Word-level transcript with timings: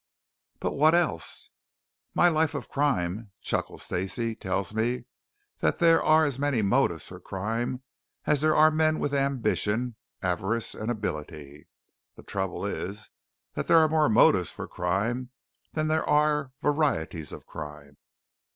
"But 0.59 0.71
what 0.73 0.95
else?" 0.95 1.51
"My 2.15 2.27
life 2.27 2.55
of 2.55 2.67
crime," 2.69 3.29
chuckled 3.39 3.81
Stacey, 3.81 4.33
"tells 4.33 4.73
me 4.73 5.05
that 5.59 5.77
there 5.77 6.03
are 6.03 6.25
as 6.25 6.39
many 6.39 6.63
motives 6.63 7.05
for 7.07 7.19
crime 7.19 7.83
as 8.25 8.41
there 8.41 8.55
are 8.55 8.71
men 8.71 8.97
with 8.97 9.13
ambition, 9.13 9.95
avarice, 10.23 10.73
and 10.73 10.89
ability. 10.89 11.67
The 12.15 12.23
trouble 12.23 12.65
is 12.65 13.11
that 13.53 13.67
there 13.67 13.77
are 13.77 13.87
more 13.89 14.09
motives 14.09 14.49
for 14.49 14.67
crime 14.67 15.29
than 15.73 15.87
there 15.87 16.09
are 16.09 16.51
varieties 16.63 17.31
of 17.31 17.45
crime. 17.45 17.97